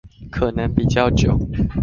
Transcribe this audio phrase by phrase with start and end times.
[0.31, 1.37] 可能比較久